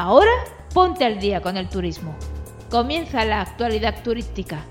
Ahora 0.00 0.30
ponte 0.72 1.04
al 1.04 1.18
día 1.18 1.40
con 1.40 1.56
el 1.56 1.68
turismo. 1.68 2.16
Comienza 2.70 3.24
la 3.24 3.40
actualidad 3.40 4.04
turística. 4.04 4.64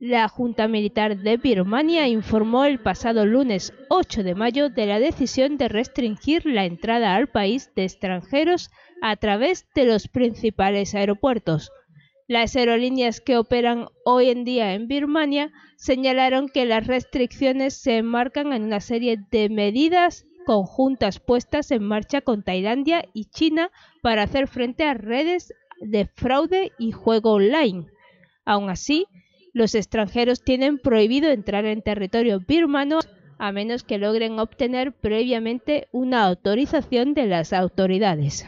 La 0.00 0.26
Junta 0.26 0.66
Militar 0.66 1.16
de 1.16 1.36
Birmania 1.36 2.08
informó 2.08 2.64
el 2.64 2.80
pasado 2.80 3.24
lunes 3.24 3.72
8 3.88 4.24
de 4.24 4.34
mayo 4.34 4.68
de 4.68 4.86
la 4.86 4.98
decisión 4.98 5.58
de 5.58 5.68
restringir 5.68 6.44
la 6.44 6.64
entrada 6.64 7.14
al 7.14 7.28
país 7.28 7.70
de 7.76 7.84
extranjeros 7.84 8.72
a 9.00 9.14
través 9.14 9.68
de 9.76 9.84
los 9.84 10.08
principales 10.08 10.96
aeropuertos. 10.96 11.70
Las 12.26 12.56
aerolíneas 12.56 13.20
que 13.20 13.38
operan 13.38 13.86
hoy 14.04 14.30
en 14.30 14.42
día 14.42 14.74
en 14.74 14.88
Birmania 14.88 15.52
señalaron 15.76 16.48
que 16.48 16.64
las 16.64 16.88
restricciones 16.88 17.74
se 17.74 17.98
enmarcan 17.98 18.52
en 18.52 18.64
una 18.64 18.80
serie 18.80 19.18
de 19.30 19.48
medidas 19.50 20.26
conjuntas 20.50 21.20
puestas 21.20 21.70
en 21.70 21.84
marcha 21.84 22.22
con 22.22 22.42
Tailandia 22.42 23.04
y 23.14 23.26
China 23.26 23.70
para 24.02 24.24
hacer 24.24 24.48
frente 24.48 24.82
a 24.82 24.94
redes 24.94 25.54
de 25.80 26.06
fraude 26.06 26.72
y 26.76 26.90
juego 26.90 27.34
online. 27.34 27.86
Aún 28.44 28.68
así, 28.68 29.06
los 29.52 29.76
extranjeros 29.76 30.42
tienen 30.42 30.80
prohibido 30.80 31.30
entrar 31.30 31.66
en 31.66 31.82
territorio 31.82 32.40
birmano 32.40 32.98
a 33.38 33.52
menos 33.52 33.84
que 33.84 33.98
logren 33.98 34.40
obtener 34.40 34.92
previamente 34.92 35.86
una 35.92 36.24
autorización 36.24 37.14
de 37.14 37.26
las 37.26 37.52
autoridades. 37.52 38.44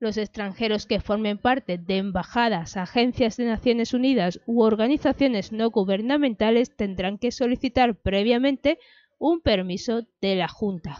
Los 0.00 0.16
extranjeros 0.16 0.86
que 0.86 1.00
formen 1.00 1.38
parte 1.38 1.78
de 1.78 1.98
embajadas, 1.98 2.76
agencias 2.76 3.36
de 3.36 3.44
Naciones 3.44 3.94
Unidas 3.94 4.40
u 4.44 4.62
organizaciones 4.62 5.52
no 5.52 5.70
gubernamentales 5.70 6.74
tendrán 6.74 7.16
que 7.16 7.30
solicitar 7.30 7.94
previamente 7.94 8.80
un 9.18 9.40
permiso 9.40 10.06
de 10.20 10.36
la 10.36 10.46
Junta. 10.48 10.98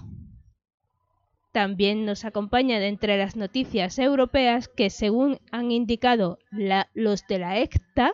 También 1.52 2.04
nos 2.04 2.24
acompañan 2.24 2.82
entre 2.82 3.16
las 3.16 3.36
noticias 3.36 3.96
europeas 3.98 4.68
que, 4.68 4.90
según 4.90 5.38
han 5.50 5.72
indicado 5.72 6.38
los 6.50 7.26
de 7.26 7.38
la 7.38 7.58
ECTA, 7.58 8.12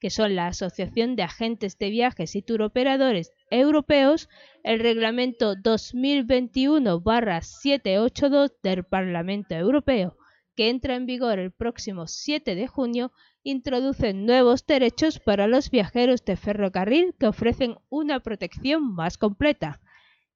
que 0.00 0.10
son 0.10 0.36
la 0.36 0.46
Asociación 0.48 1.16
de 1.16 1.22
Agentes 1.24 1.78
de 1.78 1.90
Viajes 1.90 2.36
y 2.36 2.42
Turoperadores 2.42 3.32
Europeos, 3.50 4.28
el 4.62 4.78
reglamento 4.80 5.56
2021-782 5.56 8.52
del 8.62 8.84
Parlamento 8.84 9.54
Europeo 9.54 10.16
que 10.54 10.70
entra 10.70 10.94
en 10.94 11.06
vigor 11.06 11.38
el 11.38 11.52
próximo 11.52 12.06
7 12.06 12.54
de 12.54 12.66
junio, 12.66 13.12
introduce 13.44 14.14
nuevos 14.14 14.66
derechos 14.66 15.20
para 15.20 15.46
los 15.46 15.70
viajeros 15.70 16.24
de 16.24 16.36
ferrocarril 16.36 17.14
que 17.18 17.26
ofrecen 17.26 17.76
una 17.90 18.20
protección 18.20 18.94
más 18.94 19.18
completa. 19.18 19.80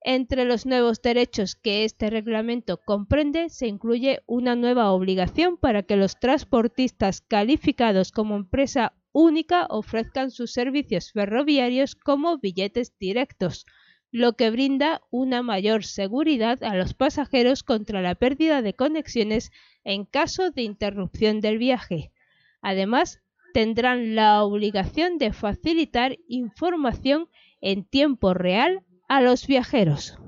Entre 0.03 0.45
los 0.45 0.67
nuevos 0.67 1.03
derechos 1.03 1.57
que 1.57 1.85
este 1.85 2.11
reglamento 2.11 2.77
comprende 2.85 3.49
se 3.49 3.67
incluye 3.67 4.21
una 4.27 4.55
nueva 4.55 4.93
obligación 4.93 5.57
para 5.57 5.83
que 5.83 5.97
los 5.97 6.21
transportistas 6.21 7.23
calificados 7.23 8.13
como 8.13 8.37
empresa 8.37 8.93
única 9.13 9.67
ofrezcan 9.71 10.31
sus 10.31 10.53
servicios 10.53 11.11
ferroviarios 11.13 11.95
como 11.97 12.39
billetes 12.39 12.97
directos, 12.99 13.65
lo 14.13 14.35
que 14.35 14.51
brinda 14.51 15.01
una 15.11 15.43
mayor 15.43 15.83
seguridad 15.83 16.63
a 16.63 16.77
los 16.77 16.95
pasajeros 16.95 17.63
contra 17.63 18.03
la 18.03 18.15
pérdida 18.15 18.63
de 18.63 18.75
conexiones 18.75 19.51
en 19.83 20.05
caso 20.05 20.51
de 20.51 20.63
interrupción 20.63 21.41
del 21.41 21.59
viaje. 21.59 22.13
Además, 22.63 23.21
tendrán 23.55 24.15
la 24.15 24.43
obligación 24.45 25.19
de 25.19 25.33
facilitar 25.33 26.17
información 26.29 27.29
en 27.61 27.85
tiempo 27.85 28.35
real 28.35 28.83
a 29.09 29.21
los 29.21 29.47
viajeros. 29.47 30.19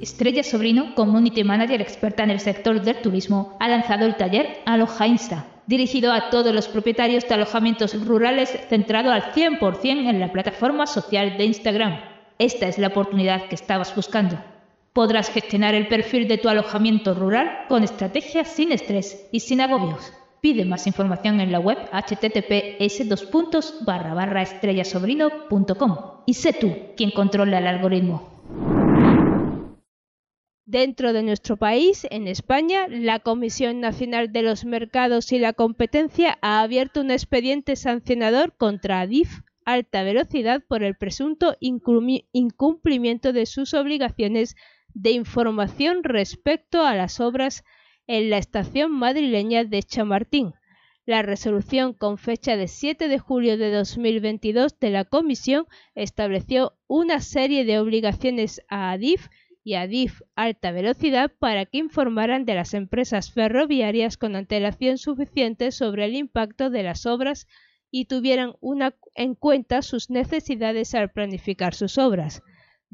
Estrella 0.00 0.42
Sobrino, 0.42 0.96
Community 0.96 1.44
Manager 1.44 1.80
experta 1.80 2.24
en 2.24 2.30
el 2.30 2.40
sector 2.40 2.82
del 2.82 3.00
turismo, 3.02 3.56
ha 3.60 3.68
lanzado 3.68 4.04
el 4.04 4.16
taller 4.16 4.58
Aloha 4.66 5.06
Insta, 5.06 5.46
dirigido 5.66 6.12
a 6.12 6.28
todos 6.30 6.52
los 6.52 6.66
propietarios 6.66 7.28
de 7.28 7.34
alojamientos 7.34 7.94
rurales 8.04 8.50
centrado 8.68 9.12
al 9.12 9.32
100% 9.32 9.84
en 9.84 10.18
la 10.18 10.32
plataforma 10.32 10.88
social 10.88 11.38
de 11.38 11.44
Instagram. 11.44 12.00
Esta 12.38 12.66
es 12.66 12.78
la 12.78 12.88
oportunidad 12.88 13.46
que 13.48 13.54
estabas 13.54 13.94
buscando. 13.94 14.51
Podrás 14.92 15.30
gestionar 15.30 15.74
el 15.74 15.88
perfil 15.88 16.28
de 16.28 16.36
tu 16.36 16.50
alojamiento 16.50 17.14
rural 17.14 17.64
con 17.68 17.82
estrategias 17.82 18.48
sin 18.48 18.72
estrés 18.72 19.26
y 19.32 19.40
sin 19.40 19.62
agobios. 19.62 20.12
Pide 20.42 20.66
más 20.66 20.86
información 20.86 21.40
en 21.40 21.50
la 21.50 21.60
web 21.60 21.78
https 21.92 23.00
estrellasobrino.com 23.00 25.96
y 26.26 26.34
sé 26.34 26.52
tú 26.52 26.74
quien 26.96 27.10
controla 27.10 27.58
el 27.58 27.68
algoritmo. 27.68 28.28
Dentro 30.66 31.12
de 31.12 31.22
nuestro 31.22 31.56
país, 31.56 32.06
en 32.10 32.28
España, 32.28 32.86
la 32.88 33.20
Comisión 33.20 33.80
Nacional 33.80 34.30
de 34.30 34.42
los 34.42 34.64
Mercados 34.64 35.32
y 35.32 35.38
la 35.38 35.54
Competencia 35.54 36.38
ha 36.42 36.60
abierto 36.60 37.00
un 37.00 37.10
expediente 37.10 37.76
sancionador 37.76 38.54
contra 38.56 39.00
Adif 39.00 39.40
Alta 39.64 40.02
Velocidad 40.02 40.62
por 40.66 40.82
el 40.82 40.96
presunto 40.96 41.56
incumplimiento 41.60 43.32
de 43.32 43.46
sus 43.46 43.74
obligaciones 43.74 44.56
de 44.94 45.10
información 45.10 46.04
respecto 46.04 46.84
a 46.84 46.94
las 46.94 47.20
obras 47.20 47.64
en 48.06 48.30
la 48.30 48.38
estación 48.38 48.90
madrileña 48.92 49.64
de 49.64 49.82
Chamartín. 49.82 50.54
La 51.04 51.22
resolución 51.22 51.94
con 51.94 52.16
fecha 52.16 52.56
de 52.56 52.68
7 52.68 53.08
de 53.08 53.18
julio 53.18 53.58
de 53.58 53.72
2022 53.72 54.78
de 54.78 54.90
la 54.90 55.04
Comisión 55.04 55.66
estableció 55.94 56.74
una 56.86 57.20
serie 57.20 57.64
de 57.64 57.80
obligaciones 57.80 58.62
a 58.68 58.92
Adif 58.92 59.28
y 59.64 59.74
Adif 59.74 60.20
Alta 60.36 60.70
Velocidad 60.70 61.32
para 61.38 61.66
que 61.66 61.78
informaran 61.78 62.44
de 62.44 62.54
las 62.54 62.74
empresas 62.74 63.32
ferroviarias 63.32 64.16
con 64.16 64.36
antelación 64.36 64.98
suficiente 64.98 65.72
sobre 65.72 66.04
el 66.04 66.14
impacto 66.14 66.70
de 66.70 66.82
las 66.82 67.06
obras 67.06 67.46
y 67.90 68.06
tuvieran 68.06 68.54
en 69.14 69.34
cuenta 69.34 69.82
sus 69.82 70.08
necesidades 70.08 70.94
al 70.94 71.10
planificar 71.10 71.74
sus 71.74 71.98
obras. 71.98 72.42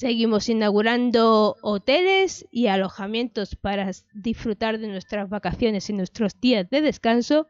Seguimos 0.00 0.48
inaugurando 0.48 1.58
hoteles 1.60 2.48
y 2.50 2.68
alojamientos 2.68 3.54
para 3.54 3.90
disfrutar 4.14 4.78
de 4.78 4.88
nuestras 4.88 5.28
vacaciones 5.28 5.90
y 5.90 5.92
nuestros 5.92 6.40
días 6.40 6.70
de 6.70 6.80
descanso 6.80 7.48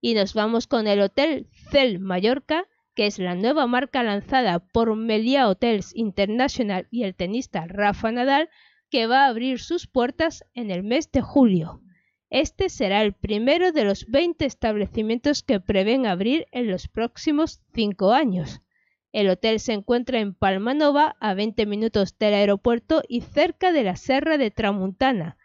y 0.00 0.14
nos 0.14 0.32
vamos 0.32 0.68
con 0.68 0.86
el 0.86 1.00
Hotel 1.00 1.48
Cel 1.72 1.98
Mallorca, 1.98 2.68
que 2.94 3.08
es 3.08 3.18
la 3.18 3.34
nueva 3.34 3.66
marca 3.66 4.04
lanzada 4.04 4.60
por 4.60 4.94
Melia 4.94 5.48
Hotels 5.48 5.90
International 5.96 6.86
y 6.92 7.02
el 7.02 7.16
tenista 7.16 7.66
Rafa 7.66 8.12
Nadal, 8.12 8.50
que 8.88 9.08
va 9.08 9.24
a 9.24 9.28
abrir 9.28 9.58
sus 9.58 9.88
puertas 9.88 10.44
en 10.54 10.70
el 10.70 10.84
mes 10.84 11.10
de 11.10 11.22
julio. 11.22 11.80
Este 12.28 12.68
será 12.68 13.02
el 13.02 13.14
primero 13.14 13.72
de 13.72 13.82
los 13.82 14.06
20 14.06 14.44
establecimientos 14.44 15.42
que 15.42 15.58
prevén 15.58 16.06
abrir 16.06 16.46
en 16.52 16.70
los 16.70 16.86
próximos 16.86 17.62
cinco 17.74 18.12
años. 18.12 18.60
El 19.12 19.28
hotel 19.28 19.58
se 19.58 19.72
encuentra 19.72 20.20
en 20.20 20.34
Palmanova, 20.34 21.16
a 21.18 21.34
20 21.34 21.66
minutos 21.66 22.16
del 22.16 22.32
aeropuerto 22.32 23.02
y 23.08 23.22
cerca 23.22 23.72
de 23.72 23.82
la 23.82 23.96
Serra 23.96 24.38
de 24.38 24.52
Tramuntana. 24.52 25.36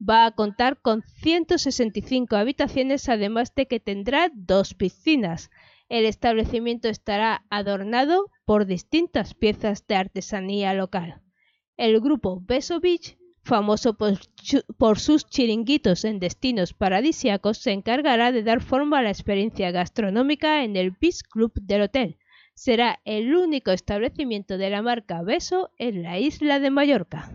Va 0.00 0.26
a 0.26 0.32
contar 0.32 0.80
con 0.80 1.02
165 1.02 2.34
habitaciones, 2.34 3.08
además 3.08 3.54
de 3.54 3.66
que 3.66 3.78
tendrá 3.78 4.32
dos 4.34 4.74
piscinas. 4.74 5.50
El 5.88 6.04
establecimiento 6.04 6.88
estará 6.88 7.44
adornado 7.48 8.26
por 8.44 8.66
distintas 8.66 9.34
piezas 9.34 9.86
de 9.86 9.94
artesanía 9.94 10.74
local. 10.74 11.22
El 11.76 12.00
grupo 12.00 12.40
Beso 12.40 12.80
Beach, 12.80 13.16
famoso 13.44 13.96
por, 13.96 14.18
por, 14.78 14.98
sus 14.98 15.26
chiringuitos 15.26 16.04
en 16.04 16.18
destinos 16.18 16.74
paradisiacos, 16.74 17.58
se 17.58 17.70
encargará 17.70 18.32
de 18.32 18.42
dar 18.42 18.60
forma 18.60 18.98
a 18.98 19.02
la 19.02 19.10
experiencia 19.10 19.70
gastronómica 19.70 20.64
en 20.64 20.74
el 20.74 20.90
Beach 20.90 21.22
Club 21.30 21.52
del 21.54 21.82
hotel 21.82 22.18
será 22.54 23.00
el 23.04 23.34
único 23.34 23.70
establecimiento 23.70 24.58
de 24.58 24.70
la 24.70 24.82
marca 24.82 25.22
Beso 25.22 25.70
en 25.78 26.02
la 26.02 26.18
isla 26.18 26.60
de 26.60 26.70
Mallorca. 26.70 27.30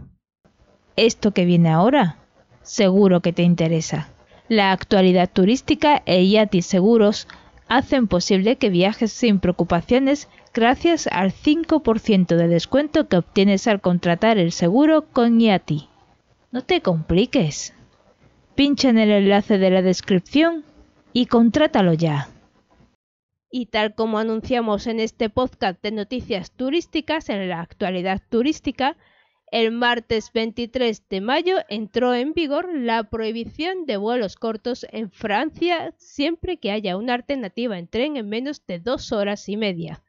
Esto 0.96 1.32
que 1.32 1.46
viene 1.46 1.70
ahora, 1.70 2.18
seguro 2.62 3.22
que 3.22 3.34
te 3.34 3.44
interesa. 3.44 4.10
La 4.50 4.72
actualidad 4.72 5.30
turística 5.32 6.02
e 6.06 6.28
Yati 6.28 6.62
Seguros 6.62 7.28
hacen 7.68 8.08
posible 8.08 8.56
que 8.56 8.70
viajes 8.70 9.12
sin 9.12 9.40
preocupaciones 9.40 10.30
gracias 10.54 11.08
al 11.12 11.34
5% 11.34 12.36
de 12.36 12.48
descuento 12.48 13.08
que 13.08 13.18
obtienes 13.18 13.68
al 13.68 13.82
contratar 13.82 14.38
el 14.38 14.52
seguro 14.52 15.06
con 15.12 15.40
Yati. 15.40 15.90
No 16.52 16.64
te 16.64 16.82
compliques. 16.82 17.74
Pincha 18.56 18.90
en 18.90 18.98
el 18.98 19.12
enlace 19.12 19.58
de 19.58 19.70
la 19.70 19.82
descripción 19.82 20.64
y 21.14 21.26
contrátalo 21.26 21.94
ya. 21.94 22.30
Y 23.50 23.68
tal 23.68 23.96
como 23.96 24.20
anunciamos 24.20 24.88
en 24.88 25.00
este 25.00 25.30
podcast 25.30 25.82
de 25.82 25.92
noticias 25.92 26.52
turísticas, 26.52 27.30
en 27.30 27.48
la 27.48 27.62
actualidad 27.62 28.22
turística, 28.30 28.98
el 29.50 29.72
martes 29.72 30.34
23 30.34 31.08
de 31.08 31.22
mayo 31.22 31.56
entró 31.70 32.14
en 32.14 32.34
vigor 32.34 32.68
la 32.78 33.04
prohibición 33.04 33.86
de 33.86 33.96
vuelos 33.96 34.36
cortos 34.36 34.86
en 34.92 35.10
Francia 35.10 35.94
siempre 35.98 36.58
que 36.58 36.72
haya 36.72 36.98
una 36.98 37.14
alternativa 37.14 37.80
en 37.80 37.88
tren 37.88 38.18
en 38.18 38.28
menos 38.28 38.66
de 38.66 38.80
dos 38.80 39.14
horas 39.14 39.48
y 39.48 39.56
media. 39.56 40.04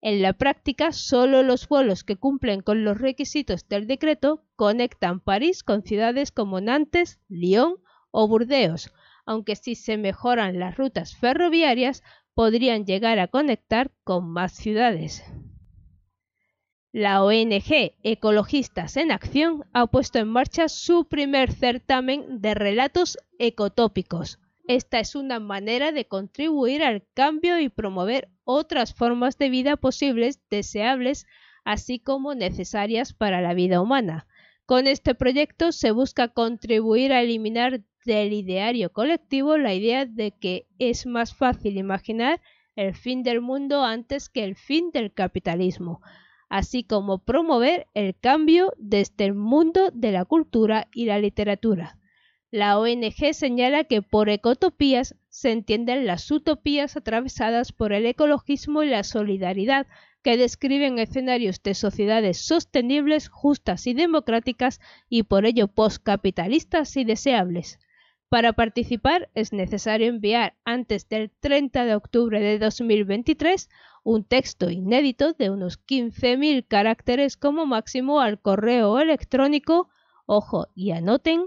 En 0.00 0.22
la 0.22 0.32
práctica, 0.32 0.92
solo 0.92 1.42
los 1.42 1.66
vuelos 1.66 2.04
que 2.04 2.16
cumplen 2.16 2.60
con 2.60 2.84
los 2.84 3.00
requisitos 3.00 3.68
del 3.68 3.88
decreto 3.88 4.44
conectan 4.54 5.18
París 5.18 5.64
con 5.64 5.82
ciudades 5.82 6.30
como 6.30 6.60
Nantes, 6.60 7.18
Lyon 7.28 7.78
o 8.12 8.28
Burdeos, 8.28 8.92
aunque 9.26 9.56
si 9.56 9.74
se 9.74 9.96
mejoran 9.96 10.60
las 10.60 10.76
rutas 10.76 11.16
ferroviarias 11.16 12.04
podrían 12.34 12.84
llegar 12.84 13.18
a 13.18 13.28
conectar 13.28 13.90
con 14.04 14.28
más 14.28 14.52
ciudades. 14.52 15.24
La 16.92 17.24
ONG 17.24 17.94
Ecologistas 18.04 18.96
en 18.96 19.10
Acción 19.10 19.64
ha 19.72 19.86
puesto 19.88 20.20
en 20.20 20.28
marcha 20.28 20.68
su 20.68 21.06
primer 21.06 21.52
certamen 21.52 22.40
de 22.40 22.54
relatos 22.54 23.18
ecotópicos. 23.38 24.38
Esta 24.66 25.00
es 25.00 25.14
una 25.14 25.40
manera 25.40 25.92
de 25.92 26.06
contribuir 26.06 26.82
al 26.82 27.04
cambio 27.14 27.58
y 27.58 27.68
promover 27.68 28.28
otras 28.44 28.94
formas 28.94 29.38
de 29.38 29.50
vida 29.50 29.76
posibles, 29.76 30.40
deseables, 30.50 31.26
así 31.64 31.98
como 31.98 32.34
necesarias 32.34 33.12
para 33.12 33.40
la 33.40 33.54
vida 33.54 33.80
humana. 33.80 34.26
Con 34.64 34.86
este 34.86 35.14
proyecto 35.14 35.72
se 35.72 35.90
busca 35.90 36.28
contribuir 36.28 37.12
a 37.12 37.22
eliminar 37.22 37.82
del 38.04 38.32
ideario 38.32 38.92
colectivo 38.92 39.56
la 39.56 39.74
idea 39.74 40.06
de 40.06 40.32
que 40.32 40.66
es 40.78 41.06
más 41.06 41.34
fácil 41.34 41.76
imaginar 41.76 42.40
el 42.76 42.94
fin 42.94 43.22
del 43.22 43.40
mundo 43.40 43.84
antes 43.84 44.28
que 44.28 44.44
el 44.44 44.56
fin 44.56 44.90
del 44.92 45.12
capitalismo, 45.12 46.00
así 46.48 46.84
como 46.84 47.18
promover 47.18 47.86
el 47.94 48.14
cambio 48.14 48.72
desde 48.78 49.24
el 49.24 49.34
mundo 49.34 49.90
de 49.92 50.12
la 50.12 50.24
cultura 50.24 50.88
y 50.92 51.06
la 51.06 51.18
literatura. 51.18 51.98
La 52.50 52.78
ONG 52.78 53.32
señala 53.32 53.84
que 53.84 54.02
por 54.02 54.28
ecotopías 54.28 55.16
se 55.28 55.50
entienden 55.50 56.06
las 56.06 56.30
utopías 56.30 56.96
atravesadas 56.96 57.72
por 57.72 57.92
el 57.92 58.06
ecologismo 58.06 58.82
y 58.82 58.88
la 58.88 59.02
solidaridad, 59.02 59.86
que 60.22 60.36
describen 60.36 60.98
escenarios 60.98 61.62
de 61.62 61.74
sociedades 61.74 62.38
sostenibles, 62.38 63.28
justas 63.28 63.86
y 63.86 63.92
democráticas 63.92 64.80
y 65.08 65.24
por 65.24 65.44
ello 65.44 65.68
postcapitalistas 65.68 66.96
y 66.96 67.04
deseables. 67.04 67.78
Para 68.28 68.52
participar 68.52 69.30
es 69.34 69.52
necesario 69.52 70.08
enviar 70.08 70.56
antes 70.64 71.08
del 71.08 71.30
30 71.30 71.84
de 71.84 71.94
octubre 71.94 72.40
de 72.40 72.58
2023 72.58 73.70
un 74.02 74.24
texto 74.24 74.70
inédito 74.70 75.34
de 75.34 75.50
unos 75.50 75.80
15.000 75.86 76.66
caracteres 76.66 77.36
como 77.36 77.64
máximo 77.66 78.20
al 78.20 78.40
correo 78.40 78.98
electrónico, 78.98 79.88
ojo 80.26 80.66
y 80.74 80.90
anoten, 80.90 81.46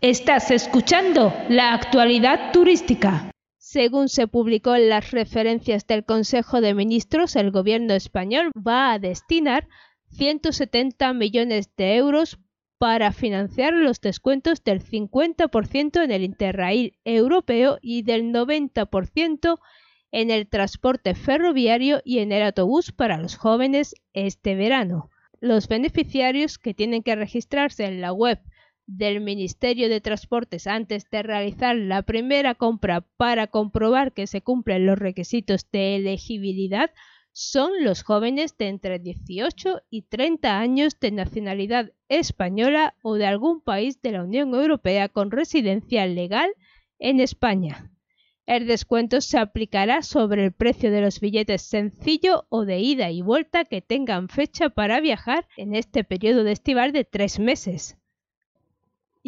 Estás 0.00 0.52
escuchando 0.52 1.34
la 1.48 1.74
actualidad 1.74 2.52
turística. 2.52 3.32
Según 3.56 4.08
se 4.08 4.28
publicó 4.28 4.76
en 4.76 4.88
las 4.90 5.10
referencias 5.10 5.88
del 5.88 6.04
Consejo 6.04 6.60
de 6.60 6.72
Ministros, 6.72 7.34
el 7.34 7.50
gobierno 7.50 7.94
español 7.94 8.52
va 8.56 8.92
a 8.92 9.00
destinar 9.00 9.66
170 10.10 11.12
millones 11.14 11.74
de 11.76 11.96
euros 11.96 12.38
para 12.78 13.10
financiar 13.10 13.72
los 13.72 14.00
descuentos 14.00 14.62
del 14.62 14.84
50% 14.84 16.04
en 16.04 16.12
el 16.12 16.22
Interrail 16.22 16.96
europeo 17.04 17.80
y 17.82 18.02
del 18.02 18.32
90% 18.32 19.58
en 20.12 20.30
el 20.30 20.48
transporte 20.48 21.16
ferroviario 21.16 22.02
y 22.04 22.20
en 22.20 22.30
el 22.30 22.44
autobús 22.44 22.92
para 22.92 23.18
los 23.18 23.34
jóvenes 23.34 23.96
este 24.12 24.54
verano. 24.54 25.10
Los 25.40 25.66
beneficiarios 25.66 26.56
que 26.56 26.72
tienen 26.72 27.02
que 27.02 27.16
registrarse 27.16 27.84
en 27.84 28.00
la 28.00 28.12
web 28.12 28.38
del 28.88 29.20
Ministerio 29.20 29.90
de 29.90 30.00
Transportes 30.00 30.66
antes 30.66 31.10
de 31.10 31.22
realizar 31.22 31.76
la 31.76 32.00
primera 32.00 32.54
compra 32.54 33.02
para 33.02 33.46
comprobar 33.46 34.14
que 34.14 34.26
se 34.26 34.40
cumplen 34.40 34.86
los 34.86 34.98
requisitos 34.98 35.70
de 35.70 35.96
elegibilidad 35.96 36.90
son 37.32 37.84
los 37.84 38.02
jóvenes 38.02 38.56
de 38.56 38.68
entre 38.68 38.98
18 38.98 39.82
y 39.90 40.02
30 40.02 40.58
años 40.58 40.98
de 40.98 41.10
nacionalidad 41.10 41.92
española 42.08 42.94
o 43.02 43.16
de 43.16 43.26
algún 43.26 43.60
país 43.60 44.00
de 44.00 44.12
la 44.12 44.24
Unión 44.24 44.54
Europea 44.54 45.10
con 45.10 45.30
residencia 45.30 46.06
legal 46.06 46.50
en 46.98 47.20
España. 47.20 47.92
El 48.46 48.66
descuento 48.66 49.20
se 49.20 49.38
aplicará 49.38 50.00
sobre 50.00 50.46
el 50.46 50.52
precio 50.52 50.90
de 50.90 51.02
los 51.02 51.20
billetes 51.20 51.60
sencillo 51.60 52.46
o 52.48 52.64
de 52.64 52.78
ida 52.78 53.10
y 53.10 53.20
vuelta 53.20 53.66
que 53.66 53.82
tengan 53.82 54.30
fecha 54.30 54.70
para 54.70 54.98
viajar 55.00 55.46
en 55.58 55.74
este 55.74 56.04
periodo 56.04 56.42
de 56.42 56.52
estival 56.52 56.92
de 56.92 57.04
tres 57.04 57.38
meses 57.38 57.97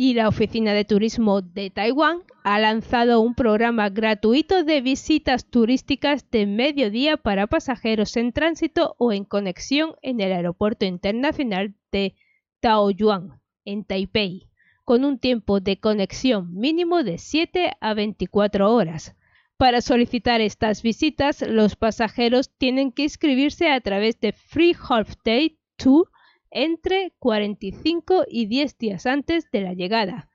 y 0.02 0.14
la 0.14 0.28
Oficina 0.28 0.72
de 0.72 0.86
Turismo 0.86 1.42
de 1.42 1.68
Taiwán 1.68 2.22
ha 2.42 2.58
lanzado 2.58 3.20
un 3.20 3.34
programa 3.34 3.90
gratuito 3.90 4.64
de 4.64 4.80
visitas 4.80 5.44
turísticas 5.44 6.30
de 6.30 6.46
mediodía 6.46 7.18
para 7.18 7.48
pasajeros 7.48 8.16
en 8.16 8.32
tránsito 8.32 8.94
o 8.96 9.12
en 9.12 9.26
conexión 9.26 9.96
en 10.00 10.20
el 10.20 10.32
Aeropuerto 10.32 10.86
Internacional 10.86 11.74
de 11.92 12.14
Taoyuan, 12.60 13.42
en 13.66 13.84
Taipei, 13.84 14.48
con 14.86 15.04
un 15.04 15.18
tiempo 15.18 15.60
de 15.60 15.78
conexión 15.78 16.54
mínimo 16.54 17.02
de 17.02 17.18
7 17.18 17.72
a 17.78 17.92
24 17.92 18.72
horas. 18.72 19.14
Para 19.58 19.82
solicitar 19.82 20.40
estas 20.40 20.80
visitas, 20.80 21.42
los 21.42 21.76
pasajeros 21.76 22.48
tienen 22.56 22.90
que 22.90 23.02
inscribirse 23.02 23.68
a 23.68 23.78
través 23.82 24.18
de 24.18 24.32
Free 24.32 24.74
Half 24.88 25.16
Day 25.26 25.58
Tour 25.76 26.08
entre 26.50 27.12
45 27.18 28.24
y 28.28 28.46
10 28.46 28.78
días 28.78 29.06
antes 29.06 29.50
de 29.50 29.60
la 29.60 29.74
llegada. 29.74 30.28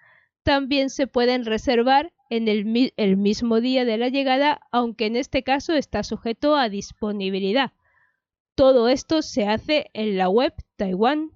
También 0.43 0.89
se 0.89 1.07
pueden 1.07 1.45
reservar 1.45 2.13
en 2.29 2.47
el, 2.47 2.93
el, 2.97 3.17
mismo 3.17 3.61
día 3.61 3.85
de 3.85 3.97
la 3.97 4.09
llegada, 4.09 4.61
aunque 4.71 5.05
en 5.05 5.15
este 5.15 5.43
caso 5.43 5.73
está 5.73 6.03
sujeto 6.03 6.55
a 6.55 6.69
disponibilidad. 6.69 7.73
Todo 8.55 8.87
esto 8.87 9.21
se 9.21 9.47
hace 9.47 9.89
en 9.93 10.17
la 10.17 10.29
web 10.29 10.53
Taiwan 10.77 11.31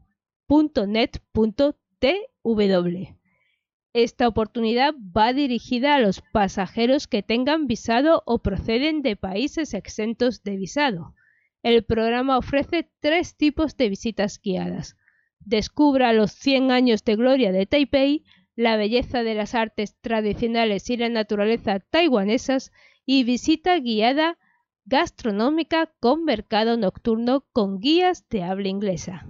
Esta 3.93 4.27
oportunidad 4.27 4.93
va 4.95 5.33
dirigida 5.33 5.95
a 5.95 5.99
los 5.99 6.21
pasajeros 6.31 7.07
que 7.07 7.23
tengan 7.23 7.67
visado 7.67 8.23
o 8.25 8.39
proceden 8.39 9.01
de 9.01 9.15
países 9.15 9.73
exentos 9.73 10.43
de 10.43 10.57
visado. 10.57 11.13
El 11.61 11.83
programa 11.83 12.37
ofrece 12.37 12.89
tres 12.99 13.35
tipos 13.35 13.75
de 13.75 13.89
visitas 13.89 14.39
guiadas. 14.41 14.95
Descubra 15.39 16.13
los 16.13 16.31
100 16.31 16.71
años 16.71 17.03
de 17.03 17.15
gloria 17.15 17.51
de 17.51 17.65
Taipei, 17.65 18.23
la 18.55 18.77
belleza 18.77 19.23
de 19.23 19.35
las 19.35 19.55
artes 19.55 19.97
tradicionales 20.01 20.89
y 20.89 20.97
la 20.97 21.09
naturaleza 21.09 21.79
taiwanesas 21.79 22.71
y 23.05 23.23
visita 23.23 23.77
guiada 23.79 24.37
gastronómica 24.85 25.91
con 25.99 26.23
mercado 26.25 26.77
nocturno 26.77 27.45
con 27.53 27.79
guías 27.79 28.27
de 28.29 28.43
habla 28.43 28.67
inglesa. 28.69 29.25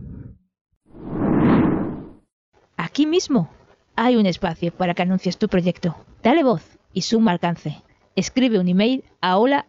Aquí 2.77 3.05
mismo 3.05 3.49
hay 3.95 4.15
un 4.15 4.25
espacio 4.25 4.71
para 4.71 4.93
que 4.93 5.01
anuncies 5.01 5.37
tu 5.37 5.47
proyecto. 5.47 5.95
Dale 6.23 6.43
voz 6.43 6.79
y 6.93 7.01
suma 7.01 7.31
alcance. 7.31 7.81
Escribe 8.19 8.59
un 8.59 8.67
email 8.67 9.05
a 9.21 9.37
hola 9.37 9.65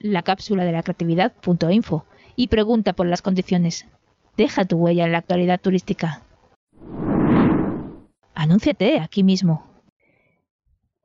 la 0.00 0.22
cápsula 0.22 0.64
de 0.64 0.72
la 0.72 0.82
y 2.34 2.48
pregunta 2.48 2.94
por 2.94 3.06
las 3.06 3.20
condiciones. 3.20 3.86
Deja 4.38 4.64
tu 4.64 4.78
huella 4.78 5.04
en 5.04 5.12
la 5.12 5.18
actualidad 5.18 5.60
turística. 5.60 6.22
Anúnciate 8.34 9.00
aquí 9.00 9.22
mismo. 9.22 9.66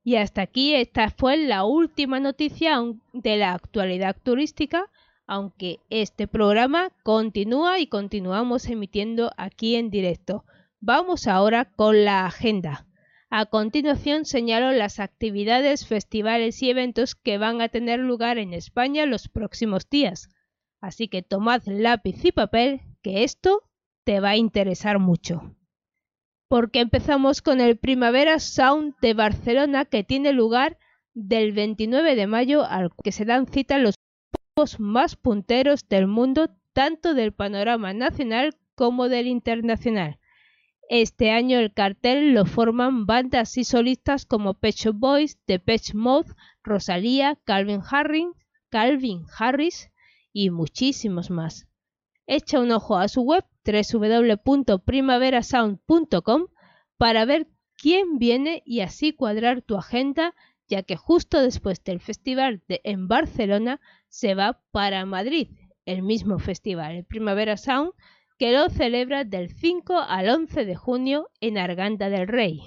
Y 0.06 0.16
hasta 0.16 0.44
aquí 0.44 0.74
esta 0.74 1.10
fue 1.10 1.36
la 1.36 1.66
última 1.66 2.22
noticia 2.22 2.80
de 3.12 3.36
la 3.36 3.52
actualidad 3.52 4.16
turística, 4.24 4.90
aunque 5.28 5.82
este 5.90 6.30
programa 6.30 6.92
continúa 7.04 7.80
y 7.80 7.88
continuamos 7.88 8.68
emitiendo 8.68 9.32
aquí 9.36 9.76
en 9.76 9.90
directo. 9.90 10.46
Vamos 10.80 11.28
ahora 11.28 11.66
con 11.66 12.06
la 12.06 12.26
agenda. 12.26 12.86
A 13.38 13.46
continuación 13.48 14.24
señalo 14.24 14.72
las 14.72 15.02
actividades, 15.02 15.86
festivales 15.86 16.64
y 16.64 16.70
eventos 16.70 17.16
que 17.16 17.38
van 17.38 17.60
a 17.62 17.68
tener 17.68 18.00
lugar 18.00 18.38
en 18.38 18.54
España 18.54 19.06
los 19.06 19.28
próximos 19.28 19.90
días. 19.90 20.30
Así 20.80 21.10
que 21.10 21.22
tomad 21.22 21.62
lápiz 21.66 22.24
y 22.24 22.32
papel, 22.32 22.80
que 23.02 23.26
esto 23.26 23.64
te 24.06 24.22
va 24.22 24.30
a 24.30 24.38
interesar 24.38 25.00
mucho. 25.00 25.54
Porque 26.48 26.80
empezamos 26.80 27.42
con 27.42 27.60
el 27.60 27.78
Primavera 27.78 28.40
Sound 28.40 28.96
de 29.02 29.14
Barcelona 29.14 29.84
que 29.84 30.06
tiene 30.06 30.32
lugar 30.32 30.78
del 31.14 31.52
29 31.52 32.16
de 32.16 32.28
mayo 32.28 32.64
al 32.64 32.92
que 33.04 33.12
se 33.12 33.26
dan 33.26 33.48
cita 33.48 33.80
los 33.80 33.96
más 34.80 35.18
punteros 35.18 35.90
del 35.90 36.08
mundo, 36.08 36.56
tanto 36.72 37.14
del 37.14 37.34
panorama 37.34 37.92
nacional 37.94 38.56
como 38.76 39.10
del 39.10 39.28
internacional. 39.28 40.20
Este 40.90 41.32
año 41.32 41.58
el 41.58 41.74
cartel 41.74 42.34
lo 42.34 42.46
forman 42.46 43.08
bandas 43.08 43.58
y 43.58 43.64
solistas 43.64 44.26
como 44.26 44.54
Pet 44.54 44.76
Shop 44.76 44.96
Boys, 44.96 45.40
Depeche 45.48 45.96
Mode, 45.96 46.32
Rosalía, 46.64 47.40
Calvin 47.44 47.82
Harris, 47.90 48.28
Calvin 48.70 49.26
Harris 49.38 49.90
y 50.32 50.52
muchísimos 50.52 51.32
más. 51.32 51.68
Echa 52.28 52.60
un 52.60 52.72
ojo 52.72 52.98
a 52.98 53.08
su 53.08 53.22
web 53.22 53.46
www.primaverasound.com 53.66 56.48
para 56.98 57.26
ver 57.26 57.48
quién 57.78 58.20
viene 58.20 58.62
y 58.66 58.82
así 58.82 59.12
cuadrar 59.12 59.62
tu 59.62 59.78
agenda, 59.78 60.36
ya 60.68 60.84
que 60.84 60.98
justo 60.98 61.42
después 61.42 61.84
del 61.84 62.00
festival 62.00 62.62
de, 62.68 62.82
en 62.84 63.08
Barcelona 63.08 63.82
se 64.08 64.36
va 64.36 64.62
para 64.72 65.04
Madrid, 65.06 65.50
el 65.86 66.04
mismo 66.04 66.40
festival, 66.40 66.96
el 66.96 67.06
Primavera 67.06 67.58
Sound, 67.58 67.92
que 68.38 68.52
lo 68.52 68.70
celebra 68.70 69.24
del 69.24 69.50
5 69.50 70.00
al 70.00 70.30
11 70.30 70.66
de 70.66 70.76
junio 70.76 71.30
en 71.40 71.58
Arganda 71.58 72.10
del 72.10 72.28
Rey. 72.28 72.62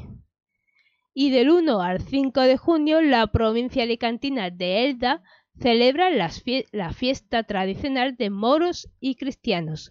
Y 1.14 1.30
del 1.30 1.50
1 1.50 1.80
al 1.80 2.00
5 2.00 2.40
de 2.42 2.56
junio 2.56 3.02
la 3.02 3.26
provincia 3.26 3.82
alicantina 3.82 4.50
de 4.50 4.86
Elda 4.86 5.22
celebra 5.60 6.10
la 6.10 6.92
fiesta 6.92 7.42
tradicional 7.42 8.16
de 8.16 8.30
moros 8.30 8.88
y 9.00 9.16
cristianos. 9.16 9.90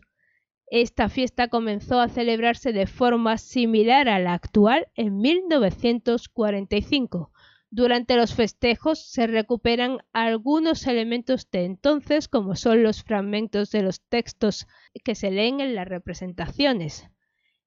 Esta 0.69 1.07
fiesta 1.07 1.47
comenzó 1.47 2.01
a 2.01 2.09
celebrarse 2.09 2.73
de 2.73 2.87
forma 2.87 3.37
similar 3.37 4.09
a 4.09 4.19
la 4.19 4.33
actual 4.33 4.89
en 4.95 5.17
1945, 5.17 7.31
durante 7.69 8.15
los 8.15 8.33
festejos 8.33 8.99
se 8.99 9.27
recuperan 9.27 9.99
algunos 10.13 10.87
elementos 10.87 11.49
de 11.51 11.65
entonces, 11.65 12.27
como 12.27 12.55
son 12.55 12.81
los 12.81 13.03
fragmentos 13.03 13.71
de 13.71 13.81
los 13.83 14.01
textos 14.01 14.67
que 15.03 15.15
se 15.15 15.31
leen 15.31 15.59
en 15.59 15.75
las 15.75 15.87
representaciones. 15.87 17.07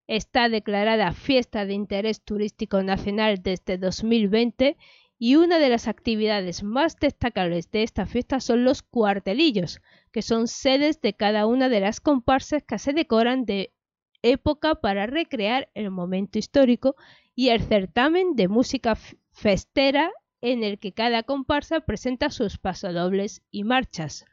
Está 0.06 0.48
declarada 0.48 1.12
Fiesta 1.12 1.66
de 1.66 1.74
Interés 1.74 2.22
Turístico 2.22 2.82
Nacional 2.82 3.42
desde 3.42 3.78
2020 3.78 4.76
y 5.18 5.36
una 5.36 5.58
de 5.58 5.68
las 5.68 5.86
actividades 5.86 6.62
más 6.62 6.96
destacables 6.96 7.70
de 7.70 7.82
esta 7.82 8.06
fiesta 8.06 8.40
son 8.40 8.64
los 8.64 8.82
cuartelillos, 8.82 9.82
que 10.12 10.22
son 10.22 10.48
sedes 10.48 11.02
de 11.02 11.12
cada 11.12 11.46
una 11.46 11.68
de 11.68 11.80
las 11.80 12.00
comparsas 12.00 12.62
que 12.64 12.78
se 12.78 12.94
decoran 12.94 13.44
de 13.44 13.74
época 14.22 14.76
para 14.76 15.06
recrear 15.06 15.68
el 15.74 15.90
momento 15.90 16.38
histórico 16.38 16.96
y 17.34 17.50
el 17.50 17.60
certamen 17.60 18.34
de 18.34 18.48
música 18.48 18.96
festera 19.40 20.10
en 20.42 20.62
el 20.64 20.78
que 20.78 20.92
cada 20.92 21.22
comparsa 21.22 21.80
presenta 21.80 22.28
sus 22.28 22.58
pasodobles 22.58 23.42
y 23.50 23.64
marchas. 23.64 24.26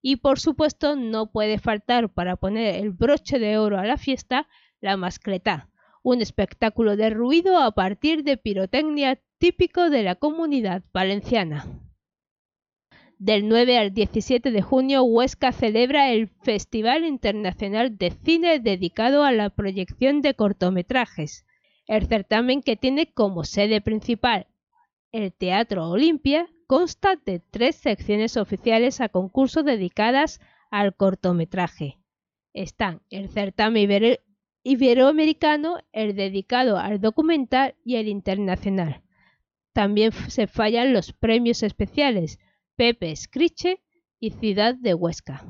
Y 0.00 0.16
por 0.16 0.40
supuesto 0.40 0.96
no 0.96 1.30
puede 1.30 1.58
faltar 1.58 2.08
para 2.08 2.36
poner 2.36 2.76
el 2.76 2.90
broche 2.90 3.38
de 3.38 3.58
oro 3.58 3.78
a 3.78 3.84
la 3.84 3.98
fiesta 3.98 4.48
la 4.80 4.96
mascletá, 4.96 5.68
un 6.02 6.22
espectáculo 6.22 6.96
de 6.96 7.10
ruido 7.10 7.58
a 7.58 7.72
partir 7.72 8.24
de 8.24 8.38
pirotecnia 8.38 9.20
típico 9.38 9.90
de 9.90 10.02
la 10.02 10.14
comunidad 10.14 10.82
valenciana. 10.94 11.66
Del 13.18 13.48
9 13.48 13.78
al 13.78 13.92
17 13.92 14.50
de 14.50 14.62
junio, 14.62 15.04
Huesca 15.04 15.52
celebra 15.52 16.10
el 16.10 16.28
Festival 16.28 17.04
Internacional 17.04 17.96
de 17.98 18.10
Cine 18.10 18.60
dedicado 18.60 19.24
a 19.24 19.32
la 19.32 19.50
proyección 19.50 20.20
de 20.22 20.34
cortometrajes. 20.34 21.46
El 21.86 22.06
certamen 22.06 22.62
que 22.62 22.76
tiene 22.76 23.12
como 23.12 23.44
sede 23.44 23.80
principal 23.82 24.46
el 25.14 25.32
Teatro 25.32 25.88
Olimpia 25.90 26.50
consta 26.66 27.14
de 27.14 27.38
tres 27.38 27.76
secciones 27.76 28.36
oficiales 28.36 29.00
a 29.00 29.08
concurso 29.08 29.62
dedicadas 29.62 30.40
al 30.72 30.96
cortometraje. 30.96 32.00
Están 32.52 33.00
el 33.10 33.28
certamen 33.28 34.18
iberoamericano, 34.64 35.78
el 35.92 36.16
dedicado 36.16 36.78
al 36.78 37.00
documental 37.00 37.76
y 37.84 37.94
el 37.94 38.08
internacional. 38.08 39.02
También 39.72 40.10
se 40.10 40.48
fallan 40.48 40.92
los 40.92 41.12
premios 41.12 41.62
especiales 41.62 42.40
Pepe 42.74 43.14
Scriche 43.14 43.82
y 44.18 44.30
Ciudad 44.30 44.74
de 44.74 44.94
Huesca. 44.94 45.46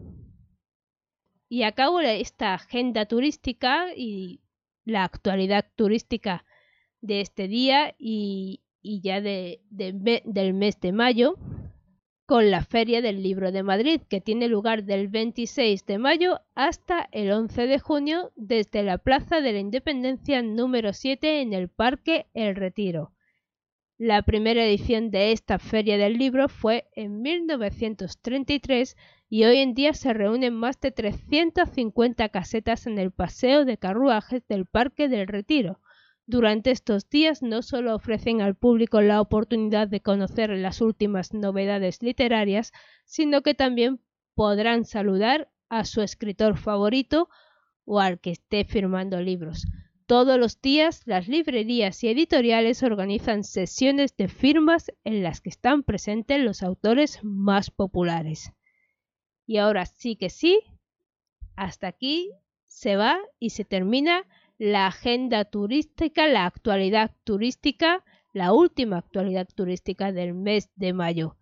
Y 1.49 1.63
acabo 1.63 2.01
esta 2.01 2.55
agenda 2.55 3.07
turística 3.07 3.95
y 3.97 4.41
la 4.85 5.05
actualidad 5.05 5.65
turística 5.77 6.45
de 7.01 7.21
este 7.21 7.47
día 7.47 7.95
y, 7.99 8.65
ya 8.83 9.21
de, 9.21 9.63
del 9.71 10.55
mes 10.55 10.81
de 10.81 10.91
mayo 10.93 11.37
con 12.27 12.51
la 12.51 12.65
Feria 12.65 13.01
del 13.03 13.23
Libro 13.23 13.53
de 13.53 13.63
Madrid, 13.63 14.01
que 14.09 14.21
tiene 14.21 14.49
lugar 14.49 14.83
del 14.83 15.07
26 15.07 15.87
de 15.87 15.99
mayo 15.99 16.41
hasta 16.57 17.09
el 17.13 17.31
11 17.31 17.69
de 17.69 17.79
junio 17.79 18.33
desde 18.35 18.83
la 18.83 18.99
Plaza 18.99 19.41
de 19.41 19.53
la 19.53 19.61
Independencia 19.61 20.43
número 20.43 20.93
7 20.93 21.41
en 21.41 21.53
el 21.53 21.69
Parque 21.69 22.27
El 22.35 22.57
Retiro. 22.57 23.13
La 23.97 24.23
primera 24.23 24.65
edición 24.67 25.13
de 25.13 25.31
esta 25.31 25.61
Feria 25.61 25.97
del 25.97 26.19
Libro 26.19 26.49
fue 26.49 26.89
en 26.97 27.23
1933 27.23 28.97
y 29.31 29.45
hoy 29.45 29.59
en 29.59 29.75
día 29.75 29.95
se 29.95 30.13
reúnen 30.13 30.53
más 30.53 30.81
de 30.81 30.91
350 30.91 32.29
casetas 32.31 32.89
en 32.89 32.99
el 32.99 33.13
paseo 33.13 33.65
de 33.65 33.79
carruajes 33.79 34.47
del 34.49 34.67
Parque 34.67 35.09
del 35.09 35.29
Retiro, 35.29 35.81
durante 36.27 36.73
estos 36.73 37.09
días 37.09 37.43
no 37.43 37.63
solo 37.63 37.95
ofrecen 37.95 38.43
al 38.43 38.57
público 38.57 39.01
la 39.01 39.21
oportunidad 39.21 39.87
de 39.87 40.01
conocer 40.01 40.51
las 40.51 40.81
últimas 40.81 41.33
novedades 41.33 42.03
literarias, 42.03 42.73
sino 43.05 43.43
que 43.43 43.55
también 43.55 44.01
podrán 44.35 44.85
saludar 44.85 45.51
a 45.69 45.85
su 45.85 46.03
escritor 46.03 46.57
favorito 46.57 47.29
o 47.85 48.01
al 48.01 48.21
que 48.21 48.33
esté 48.33 48.65
firmando 48.65 49.21
libros. 49.21 49.67
Todos 50.07 50.39
los 50.39 50.61
días 50.61 51.03
las 51.07 51.27
librerías 51.29 52.03
y 52.05 52.09
editoriales 52.09 52.83
organizan 52.83 53.45
sesiones 53.45 54.17
de 54.17 54.29
firmas 54.29 54.93
en 55.05 55.23
las 55.23 55.41
que 55.41 55.51
están 55.51 55.83
presentes 55.83 56.41
los 56.41 56.63
autores 56.63 57.21
más 57.23 57.71
populares. 57.71 58.53
Y 59.47 59.59
ahora 59.59 59.87
sí 59.87 60.17
que 60.17 60.31
sí, 60.31 60.61
hasta 61.55 61.89
aquí 61.89 62.31
se 62.67 62.97
va 62.97 63.19
y 63.39 63.51
se 63.51 63.65
termina 63.65 64.25
la 64.59 64.87
agenda 64.87 65.45
turística, 65.45 66.27
la 66.29 66.47
actualidad 66.47 67.13
turística, 67.25 68.05
la 68.33 68.53
última 68.53 68.99
actualidad 68.99 69.49
turística 69.55 70.13
del 70.13 70.35
mes 70.35 70.71
de 70.77 70.93
mayo. 70.93 71.37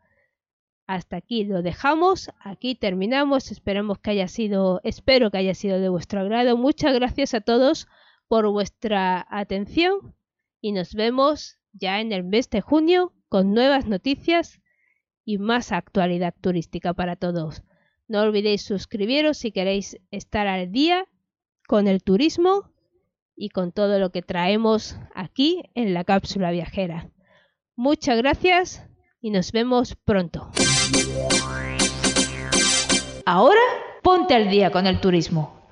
Hasta 0.87 1.17
aquí 1.17 1.45
lo 1.45 1.63
dejamos, 1.63 2.31
aquí 2.41 2.75
terminamos, 2.75 3.51
esperamos 3.51 3.99
que 3.99 4.11
haya 4.11 4.29
sido, 4.29 4.81
espero 4.85 5.31
que 5.31 5.39
haya 5.39 5.55
sido 5.55 5.81
de 5.81 5.89
vuestro 5.89 6.21
agrado. 6.21 6.57
Muchas 6.57 6.93
gracias 6.95 7.35
a 7.35 7.41
todos 7.41 7.89
por 8.29 8.49
vuestra 8.49 9.27
atención 9.31 10.15
y 10.61 10.73
nos 10.73 10.95
vemos 10.95 11.59
ya 11.73 12.01
en 12.01 12.13
el 12.13 12.25
mes 12.25 12.51
de 12.51 12.61
junio 12.61 13.15
con 13.29 13.55
nuevas 13.55 13.87
noticias 13.87 14.61
y 15.25 15.39
más 15.39 15.73
actualidad 15.73 16.35
turística 16.41 16.93
para 16.93 17.17
todos. 17.17 17.63
No 18.07 18.21
olvidéis 18.21 18.63
suscribiros 18.63 19.39
si 19.39 19.53
queréis 19.53 19.99
estar 20.11 20.47
al 20.47 20.71
día 20.71 21.09
con 21.67 21.89
el 21.89 22.03
turismo 22.03 22.74
y 23.37 23.49
con 23.49 23.73
todo 23.73 23.99
lo 23.99 24.11
que 24.11 24.23
traemos 24.23 24.97
aquí 25.15 25.63
en 25.75 25.95
la 25.95 26.05
cápsula 26.05 26.51
viajera. 26.51 27.11
Muchas 27.77 28.19
gracias 28.19 28.87
y 29.21 29.31
nos 29.31 29.53
vemos 29.53 29.97
pronto. 30.05 30.51
Ahora 33.27 33.61
ponte 34.03 34.35
al 34.35 34.51
día 34.51 34.71
con 34.71 34.87
el 34.87 35.01
turismo. 35.01 35.64